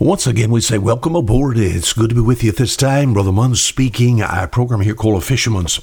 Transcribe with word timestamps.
Once 0.00 0.26
again, 0.26 0.50
we 0.50 0.62
say 0.62 0.78
welcome 0.78 1.14
aboard. 1.14 1.58
It's 1.58 1.92
good 1.92 2.08
to 2.08 2.14
be 2.14 2.22
with 2.22 2.42
you 2.42 2.48
at 2.48 2.56
this 2.56 2.74
time. 2.74 3.12
Brother 3.12 3.32
Munn 3.32 3.54
speaking. 3.54 4.22
Our 4.22 4.48
program 4.48 4.80
here 4.80 4.94
called 4.94 5.18
A 5.18 5.20
Fisherman's 5.20 5.76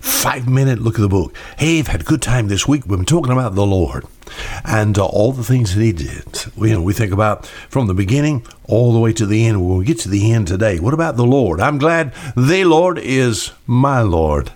Five 0.00 0.48
Minute 0.48 0.80
Look 0.80 0.96
at 0.96 1.02
the 1.02 1.08
Book. 1.08 1.36
Hey, 1.56 1.78
I've 1.78 1.86
had 1.86 2.00
a 2.00 2.04
good 2.04 2.20
time 2.20 2.48
this 2.48 2.66
week. 2.66 2.84
We've 2.84 2.98
been 2.98 3.06
talking 3.06 3.30
about 3.30 3.54
the 3.54 3.64
Lord 3.64 4.06
and 4.64 4.98
uh, 4.98 5.06
all 5.06 5.30
the 5.30 5.44
things 5.44 5.72
that 5.72 5.80
He 5.80 5.92
did. 5.92 6.46
We, 6.56 6.70
you 6.70 6.78
know, 6.78 6.82
we 6.82 6.92
think 6.92 7.12
about 7.12 7.46
from 7.46 7.86
the 7.86 7.94
beginning 7.94 8.44
all 8.64 8.92
the 8.92 8.98
way 8.98 9.12
to 9.12 9.24
the 9.24 9.46
end. 9.46 9.64
When 9.64 9.78
we 9.78 9.84
get 9.84 10.00
to 10.00 10.08
the 10.08 10.32
end 10.32 10.48
today, 10.48 10.80
what 10.80 10.92
about 10.92 11.16
the 11.16 11.24
Lord? 11.24 11.60
I'm 11.60 11.78
glad 11.78 12.12
the 12.36 12.64
Lord 12.64 12.98
is 12.98 13.52
my 13.68 14.00
Lord. 14.00 14.50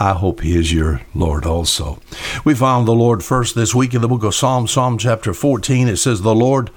I 0.00 0.14
hope 0.14 0.40
He 0.40 0.56
is 0.56 0.72
your 0.72 1.02
Lord 1.14 1.44
also. 1.44 2.00
We 2.46 2.54
found 2.54 2.88
the 2.88 2.92
Lord 2.92 3.22
first 3.22 3.54
this 3.56 3.74
week 3.74 3.92
in 3.92 4.00
the 4.00 4.08
book 4.08 4.24
of 4.24 4.34
Psalm, 4.34 4.66
Psalm 4.66 4.96
chapter 4.96 5.34
14. 5.34 5.86
It 5.86 5.98
says, 5.98 6.22
The 6.22 6.34
Lord 6.34 6.70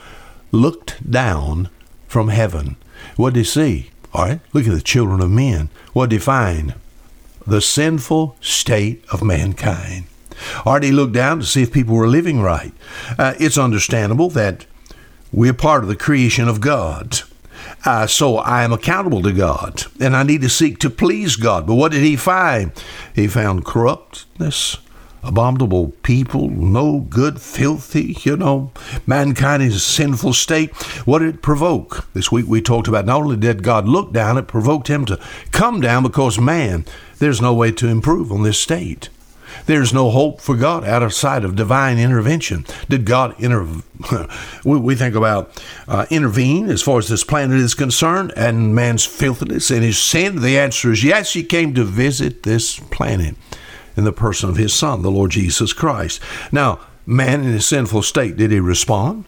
looked 0.52 1.10
down 1.10 1.70
from 2.08 2.30
heaven. 2.30 2.78
What 3.16 3.34
did 3.34 3.42
he 3.42 3.46
see? 3.46 3.90
All 4.14 4.26
right, 4.26 4.40
look 4.54 4.68
at 4.68 4.74
the 4.74 4.82
children 4.82 5.22
of 5.22 5.30
men. 5.30 5.70
What 5.94 6.10
did 6.10 6.18
he 6.18 6.20
find? 6.20 6.76
The 7.46 7.62
sinful 7.62 8.36
state 8.42 9.04
of 9.12 9.24
mankind. 9.24 10.06
He 10.82 10.92
looked 10.92 11.14
down 11.14 11.40
to 11.40 11.46
see 11.46 11.64
if 11.64 11.72
people 11.72 11.96
were 11.96 12.08
living 12.08 12.42
right. 12.42 12.72
Uh, 13.18 13.34
it's 13.40 13.58
understandable 13.58 14.30
that 14.32 14.66
we're 15.32 15.54
part 15.54 15.84
of 15.84 15.90
the 15.90 15.96
creation 15.96 16.48
of 16.48 16.62
God. 16.62 17.20
Uh, 17.86 18.08
so 18.08 18.38
I 18.38 18.64
am 18.64 18.74
accountable 18.74 19.22
to 19.24 19.32
God, 19.32 19.84
and 20.00 20.16
I 20.16 20.24
need 20.24 20.42
to 20.42 20.50
seek 20.50 20.80
to 20.80 20.90
please 20.90 21.36
God. 21.36 21.68
But 21.68 21.76
what 21.76 21.92
did 21.92 22.04
he 22.04 22.16
find? 22.16 22.72
He 23.16 23.28
found 23.28 23.66
corruptness, 23.66 24.78
abominable 25.24 25.90
people, 26.04 26.50
no 26.50 27.02
good, 27.02 27.42
filthy, 27.42 28.18
you 28.22 28.38
know, 28.38 28.72
mankind 29.06 29.64
is 29.64 29.76
a 29.76 29.80
sinful 29.80 30.34
state. 30.34 30.76
What 31.06 31.20
did 31.20 31.36
it 31.36 31.42
provoke? 31.42 32.08
This 32.14 32.32
week 32.32 32.48
we 32.48 32.62
talked 32.62 32.88
about 32.88 33.06
not 33.06 33.22
only 33.22 33.38
did 33.38 33.64
God 33.64 33.88
look 33.88 34.14
down, 34.14 34.38
it 34.38 34.48
provoked 34.48 34.88
him 34.88 35.06
to 35.06 35.20
come 35.52 35.82
down 35.82 36.04
because, 36.04 36.40
man, 36.40 36.86
there's 37.20 37.42
no 37.42 37.54
way 37.54 37.72
to 37.72 37.88
improve 37.88 38.32
on 38.32 38.44
this 38.44 38.60
state. 38.60 39.10
There's 39.66 39.94
no 39.94 40.12
hope 40.12 40.40
for 40.40 40.56
God 40.56 40.86
sight 41.12 41.44
of 41.44 41.56
divine 41.56 41.98
intervention. 41.98 42.66
Did 42.90 43.06
God 43.06 43.36
intervene? 43.40 43.84
we 44.64 44.96
think 44.96 45.16
about 45.16 45.62
uh, 45.88 46.06
intervene 46.10 46.70
as 46.70 46.82
far 46.82 47.00
as 47.00 47.08
this 47.08 47.24
planet 47.24 47.58
is 47.58 47.74
concerned 47.74 48.32
and 48.36 48.76
man's 48.76 49.06
filthiness 49.06 49.72
and 49.72 49.84
his 49.84 49.98
sin. 49.98 50.42
The 50.42 50.58
answer 50.58 50.92
is 50.92 51.04
yes, 51.04 51.34
he 51.34 51.44
came 51.44 51.74
to 51.74 51.84
visit 51.84 52.44
this 52.44 52.80
planet 52.80 53.36
in 53.98 54.06
the 54.06 54.14
person 54.14 54.50
of 54.50 54.56
his 54.56 54.74
Son, 54.74 55.02
the 55.02 55.12
Lord 55.12 55.32
Jesus 55.32 55.74
Christ. 55.74 56.22
Now, 56.52 56.80
man 57.06 57.42
in 57.42 57.52
his 57.52 57.68
sinful 57.68 58.04
state, 58.04 58.38
did 58.38 58.52
he 58.52 58.60
respond? 58.60 59.26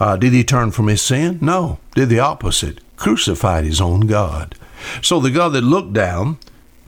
Uh, 0.00 0.16
did 0.16 0.32
he 0.32 0.44
turn 0.44 0.72
from 0.72 0.88
his 0.88 1.00
sin? 1.00 1.38
No. 1.40 1.78
Did 1.94 2.08
the 2.08 2.18
opposite. 2.18 2.80
Crucified 2.96 3.64
his 3.64 3.80
own 3.80 4.00
God. 4.00 4.56
So 5.00 5.20
the 5.20 5.30
God 5.30 5.50
that 5.50 5.62
looked 5.62 5.92
down, 5.92 6.38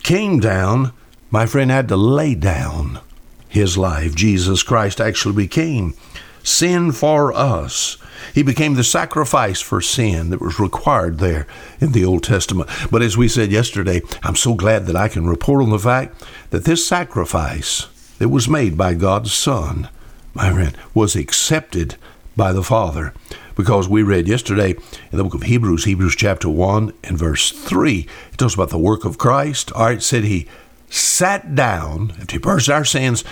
came 0.03 0.41
down, 0.41 0.93
my 1.31 1.47
friend 1.47 1.71
had 1.71 1.89
to 1.89 1.97
lay 1.97 2.35
down 2.35 3.01
his 3.49 3.79
life. 3.79 4.15
Jesus 4.15 4.63
Christ 4.63 5.01
actually 5.01 5.35
became 5.35 5.95
sin 6.43 6.93
for 6.93 7.33
us. 7.33 7.97
He 8.35 8.43
became 8.43 8.75
the 8.75 8.85
sacrifice 8.85 9.61
for 9.61 9.81
sin 9.81 10.31
that 10.31 10.41
was 10.41 10.61
required 10.61 11.19
there 11.19 11.47
in 11.81 11.93
the 11.93 12.05
Old 12.05 12.23
Testament. 12.23 12.69
But 12.91 13.03
as 13.03 13.17
we 13.17 13.29
said 13.29 13.51
yesterday, 13.51 14.03
I'm 14.23 14.37
so 14.37 14.55
glad 14.55 14.87
that 14.87 14.97
I 14.97 15.09
can 15.09 15.27
report 15.27 15.63
on 15.63 15.71
the 15.71 15.79
fact 15.79 16.25
that 16.51 16.65
this 16.65 16.87
sacrifice 16.87 17.89
that 18.19 18.29
was 18.29 18.49
made 18.49 18.77
by 18.77 18.95
God's 18.95 19.33
Son, 19.33 19.89
my 20.35 20.53
friend, 20.53 20.77
was 20.95 21.17
accepted 21.17 21.97
by 22.37 22.53
the 22.53 22.63
Father. 22.63 23.13
Because 23.55 23.89
we 23.89 24.03
read 24.03 24.29
yesterday 24.29 24.73
in 25.11 25.17
the 25.17 25.25
book 25.25 25.35
of 25.35 25.45
Hebrews, 25.45 25.85
Hebrews 25.85 26.15
chapter 26.15 26.49
1 26.49 26.93
and 27.05 27.19
verse 27.19 27.51
3, 27.51 28.07
it 28.33 28.39
talks 28.39 28.55
about 28.55 28.69
the 28.69 28.79
work 28.79 29.07
of 29.07 29.17
Christ. 29.17 29.73
All 29.73 29.87
right, 29.87 30.03
said 30.03 30.25
he 30.25 30.47
sat 30.91 31.55
down, 31.55 32.13
after 32.21 32.35
he 32.35 32.39
purged 32.39 32.69
our 32.69 32.85
sins, 32.85 33.25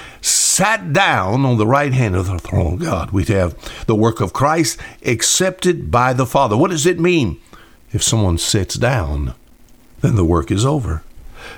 sat 0.55 0.93
down 0.93 1.45
on 1.45 1.59
the 1.59 1.67
right 1.67 1.93
hand 1.93 2.15
of 2.15 2.29
the 2.29 2.39
throne 2.39 2.75
of 2.75 2.79
God. 2.79 3.11
We'd 3.11 3.27
have 3.27 3.57
the 3.87 3.97
work 3.97 4.21
of 4.21 4.33
Christ 4.33 4.79
accepted 5.05 5.91
by 5.91 6.13
the 6.13 6.27
Father. 6.27 6.57
What 6.57 6.71
does 6.71 6.87
it 6.87 7.01
mean? 7.01 7.41
If 7.91 8.05
someone 8.05 8.39
sits 8.39 8.77
down, 8.77 9.35
then 10.01 10.15
the 10.15 10.25
work 10.25 10.53
is 10.53 10.65
over. 10.65 11.03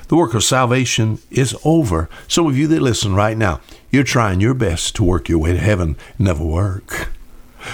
The 0.09 0.17
work 0.17 0.33
of 0.33 0.43
salvation 0.43 1.19
is 1.31 1.55
over. 1.63 2.09
Some 2.27 2.47
of 2.47 2.57
you 2.57 2.67
that 2.69 2.81
listen 2.81 3.15
right 3.15 3.37
now, 3.37 3.61
you're 3.91 4.03
trying 4.03 4.41
your 4.41 4.55
best 4.55 4.97
to 4.97 5.05
work 5.05 5.29
your 5.29 5.41
way 5.41 5.53
to 5.53 5.59
heaven. 5.59 5.97
Never 6.19 6.45
work. 6.45 7.11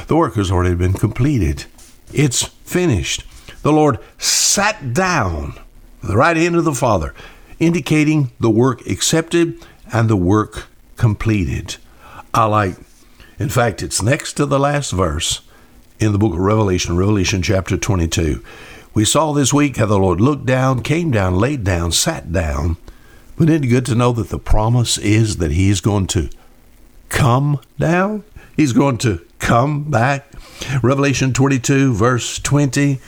The 0.09 0.17
work 0.17 0.35
has 0.35 0.51
already 0.51 0.75
been 0.75 0.95
completed. 0.95 1.67
It's 2.13 2.47
finished. 2.65 3.23
The 3.63 3.73
Lord 3.73 4.01
sat 4.19 4.93
down 4.93 5.55
the 6.03 6.17
right 6.17 6.37
hand 6.37 6.57
of 6.57 6.65
the 6.65 6.75
Father 6.75 7.15
indicating 7.61 8.33
the 8.41 8.51
work 8.51 8.85
accepted 8.89 9.65
and 9.93 10.11
the 10.11 10.17
work 10.17 10.67
completed. 10.97 11.77
I 12.35 12.45
like, 12.47 12.77
in 13.39 13.49
fact, 13.49 13.83
it's 13.83 14.03
next 14.03 14.35
to 14.35 14.47
the 14.47 14.59
last 14.59 14.93
verse 14.93 15.43
in 15.99 16.13
the 16.13 16.19
book 16.19 16.33
of 16.33 16.39
Revelation, 16.39 16.97
Revelation 16.97 17.43
chapter 17.43 17.77
22. 17.77 18.43
We 18.95 19.05
saw 19.05 19.33
this 19.33 19.53
week 19.53 19.77
how 19.77 19.87
the 19.87 19.99
Lord 19.99 20.21
looked 20.21 20.47
down, 20.47 20.83
came 20.83 21.11
down, 21.11 21.37
laid 21.37 21.65
down, 21.65 21.93
sat 21.93 22.33
down. 22.33 22.77
But 23.37 23.49
isn't 23.49 23.65
it 23.65 23.69
good 23.69 23.87
to 23.87 23.95
know 23.95 24.13
that 24.13 24.29
the 24.29 24.39
promise 24.39 24.99
is 24.99 25.39
that 25.39 25.53
He 25.53 25.71
is 25.71 25.81
going 25.81 26.09
to 26.09 26.29
come 27.09 27.61
down? 27.79 28.25
He's 28.57 28.73
going 28.73 28.99
to 28.99 29.25
come 29.39 29.91
back. 29.91 30.27
Revelation 30.83 31.33
22, 31.33 31.95
verse 31.95 32.39
20, 32.39 33.01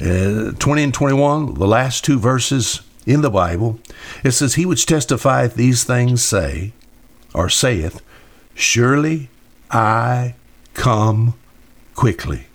uh, 0.00 0.52
20 0.52 0.82
and 0.82 0.94
21, 0.94 1.54
the 1.54 1.66
last 1.66 2.04
two 2.04 2.18
verses 2.18 2.82
in 3.06 3.22
the 3.22 3.30
Bible, 3.30 3.78
it 4.22 4.32
says, 4.32 4.54
He 4.54 4.66
which 4.66 4.86
testifieth 4.86 5.54
these 5.54 5.84
things 5.84 6.22
say, 6.22 6.72
or 7.34 7.48
saith, 7.48 8.00
Surely 8.54 9.28
I 9.70 10.34
come 10.72 11.34
quickly. 11.94 12.46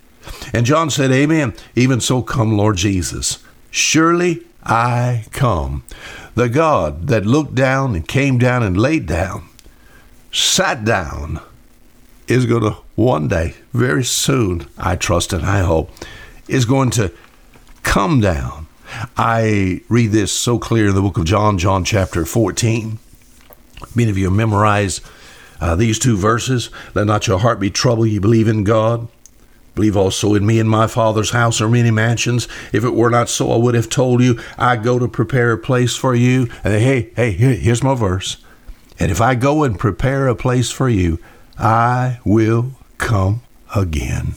And 0.52 0.66
John 0.66 0.90
said, 0.90 1.12
Amen. 1.12 1.54
Even 1.76 2.00
so 2.00 2.22
come, 2.22 2.56
Lord 2.56 2.76
Jesus. 2.76 3.44
Surely 3.70 4.42
I 4.64 5.26
come. 5.30 5.84
The 6.34 6.48
God 6.48 7.08
that 7.08 7.26
looked 7.26 7.54
down 7.54 7.94
and 7.94 8.06
came 8.06 8.38
down 8.38 8.62
and 8.62 8.76
laid 8.76 9.06
down, 9.06 9.48
sat 10.32 10.84
down, 10.84 11.40
is 12.26 12.46
going 12.46 12.62
to 12.62 12.76
one 12.94 13.28
day, 13.28 13.54
very 13.72 14.04
soon, 14.04 14.68
I 14.78 14.96
trust 14.96 15.32
and 15.32 15.44
I 15.44 15.60
hope, 15.60 15.90
is 16.48 16.64
going 16.64 16.90
to 16.90 17.12
come 17.82 18.20
down 18.20 18.68
I 19.16 19.82
read 19.88 20.12
this 20.12 20.32
so 20.32 20.58
clear 20.58 20.88
in 20.88 20.94
the 20.94 21.02
book 21.02 21.18
of 21.18 21.24
John, 21.24 21.58
John 21.58 21.84
chapter 21.84 22.24
14. 22.24 22.98
Many 23.94 24.10
of 24.10 24.18
you 24.18 24.30
memorize 24.30 25.00
uh, 25.60 25.74
these 25.76 25.98
two 25.98 26.16
verses. 26.16 26.70
Let 26.94 27.06
not 27.06 27.26
your 27.26 27.38
heart 27.38 27.60
be 27.60 27.70
troubled. 27.70 28.08
You 28.08 28.20
believe 28.20 28.48
in 28.48 28.64
God. 28.64 29.08
Believe 29.74 29.96
also 29.96 30.34
in 30.34 30.44
me 30.44 30.58
and 30.58 30.68
my 30.68 30.86
Father's 30.86 31.30
house 31.30 31.60
are 31.60 31.68
many 31.68 31.90
mansions. 31.90 32.48
If 32.72 32.84
it 32.84 32.94
were 32.94 33.10
not 33.10 33.28
so, 33.28 33.52
I 33.52 33.56
would 33.56 33.74
have 33.74 33.88
told 33.88 34.20
you, 34.20 34.38
I 34.58 34.76
go 34.76 34.98
to 34.98 35.08
prepare 35.08 35.52
a 35.52 35.58
place 35.58 35.96
for 35.96 36.14
you. 36.14 36.48
And 36.64 36.74
hey, 36.74 37.10
hey, 37.14 37.32
here, 37.32 37.54
here's 37.54 37.82
my 37.82 37.94
verse. 37.94 38.44
And 38.98 39.10
if 39.10 39.20
I 39.20 39.34
go 39.34 39.62
and 39.62 39.78
prepare 39.78 40.28
a 40.28 40.34
place 40.34 40.70
for 40.70 40.88
you, 40.88 41.18
I 41.58 42.20
will 42.24 42.72
come 42.98 43.42
again. 43.74 44.34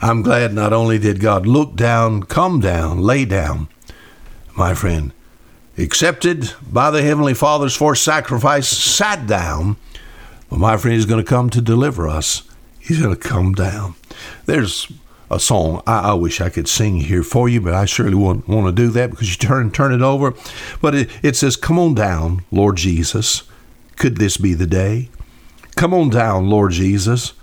I'm 0.00 0.22
glad 0.22 0.52
not 0.52 0.72
only 0.72 0.98
did 0.98 1.18
God 1.18 1.46
look 1.46 1.74
down, 1.74 2.22
come 2.24 2.60
down, 2.60 3.00
lay 3.00 3.24
down, 3.24 3.68
my 4.56 4.74
friend, 4.74 5.12
accepted 5.78 6.52
by 6.62 6.90
the 6.90 7.02
Heavenly 7.02 7.34
Father's 7.34 7.76
for 7.76 7.94
sacrifice, 7.94 8.68
sat 8.68 9.26
down. 9.26 9.76
But 10.50 10.58
my 10.58 10.76
friend, 10.76 10.96
is 10.96 11.06
going 11.06 11.24
to 11.24 11.28
come 11.28 11.50
to 11.50 11.60
deliver 11.60 12.08
us. 12.08 12.42
He's 12.78 13.00
going 13.00 13.14
to 13.14 13.20
come 13.20 13.52
down. 13.52 13.94
There's 14.46 14.90
a 15.30 15.38
song 15.38 15.82
I, 15.86 16.10
I, 16.10 16.14
wish 16.14 16.40
I 16.40 16.48
could 16.48 16.68
sing 16.68 17.00
here 17.00 17.22
for 17.22 17.48
you, 17.48 17.60
but 17.60 17.74
I 17.74 17.84
surely 17.84 18.14
won't 18.14 18.48
want 18.48 18.66
to 18.66 18.72
do 18.72 18.88
that 18.90 19.10
because 19.10 19.30
you 19.30 19.36
turn 19.36 19.70
turn 19.70 19.92
it 19.92 20.02
over. 20.02 20.34
But 20.80 20.94
it, 20.94 21.10
it 21.22 21.36
says, 21.36 21.56
"Come 21.56 21.78
on 21.78 21.94
down, 21.94 22.44
Lord 22.50 22.76
Jesus. 22.76 23.42
Could 23.96 24.16
this 24.16 24.36
be 24.36 24.54
the 24.54 24.66
day? 24.66 25.10
Come 25.76 25.92
on 25.92 26.08
down, 26.08 26.48
Lord 26.48 26.72
Jesus, 26.72 27.34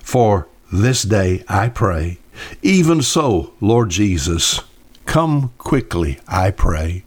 for 0.00 0.48
this 0.72 1.02
day 1.02 1.44
I 1.48 1.68
pray. 1.68 2.18
Even 2.62 3.02
so, 3.02 3.52
Lord 3.60 3.90
Jesus." 3.90 4.60
Come 5.06 5.52
quickly, 5.58 6.20
I 6.28 6.52
pray. 6.52 7.02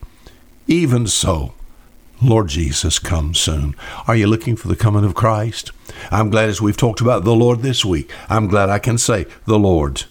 Even 0.67 1.07
so, 1.07 1.53
Lord 2.21 2.47
Jesus, 2.47 2.99
come 2.99 3.33
soon. 3.33 3.75
Are 4.07 4.15
you 4.15 4.27
looking 4.27 4.55
for 4.55 4.67
the 4.67 4.75
coming 4.75 5.03
of 5.03 5.13
Christ? 5.15 5.71
I'm 6.09 6.29
glad 6.29 6.49
as 6.49 6.61
we've 6.61 6.77
talked 6.77 7.01
about 7.01 7.23
the 7.23 7.35
Lord 7.35 7.61
this 7.61 7.83
week, 7.83 8.11
I'm 8.29 8.47
glad 8.47 8.69
I 8.69 8.79
can 8.79 8.97
say, 8.97 9.25
The 9.45 9.59
Lord 9.59 10.03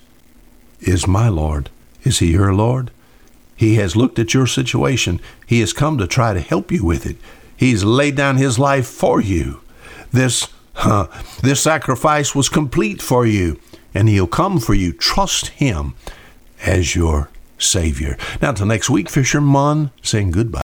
is 0.81 1.07
my 1.07 1.29
Lord. 1.29 1.71
Is 2.03 2.19
He 2.19 2.33
your 2.33 2.53
Lord? 2.53 2.91
He 3.57 3.77
has 3.77 3.97
looked 3.97 4.19
at 4.19 4.35
your 4.35 4.47
situation. 4.47 5.21
He 5.47 5.61
has 5.61 5.73
come 5.73 5.97
to 5.99 6.07
try 6.07 6.35
to 6.35 6.41
help 6.41 6.71
you 6.73 6.85
with 6.85 7.07
it. 7.07 7.17
He's 7.57 7.85
laid 7.85 8.17
down 8.17 8.37
His 8.37 8.59
life 8.59 8.87
for 8.87 9.21
you. 9.21 9.61
This, 10.11 10.49
huh, 10.75 11.07
this 11.43 11.61
sacrifice 11.63 12.35
was 12.35 12.49
complete 12.49 13.01
for 13.01 13.25
you. 13.25 13.59
and 13.95 14.09
He'll 14.09 14.27
come 14.27 14.59
for 14.59 14.75
you. 14.75 14.93
Trust 14.93 15.49
Him 15.49 15.95
as 16.65 16.95
your 16.97 17.31
Savior. 17.63 18.17
Now, 18.41 18.51
until 18.51 18.67
next 18.67 18.91
week, 18.91 19.09
Fisher 19.09 19.41
Fisherman 19.41 19.91
saying 20.03 20.33
goodbye. 20.33 20.61